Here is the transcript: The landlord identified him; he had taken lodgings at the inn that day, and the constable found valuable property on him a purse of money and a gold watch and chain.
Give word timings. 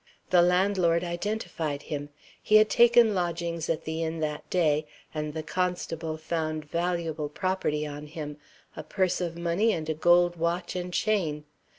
The 0.31 0.41
landlord 0.41 1.03
identified 1.03 1.83
him; 1.83 2.09
he 2.41 2.55
had 2.55 2.71
taken 2.71 3.13
lodgings 3.13 3.69
at 3.69 3.83
the 3.85 4.03
inn 4.03 4.19
that 4.21 4.49
day, 4.49 4.87
and 5.13 5.35
the 5.35 5.43
constable 5.43 6.17
found 6.17 6.65
valuable 6.65 7.29
property 7.29 7.85
on 7.85 8.07
him 8.07 8.37
a 8.75 8.81
purse 8.81 9.21
of 9.21 9.37
money 9.37 9.71
and 9.71 9.87
a 9.89 9.93
gold 9.93 10.37
watch 10.37 10.75
and 10.75 10.91
chain. 10.91 11.45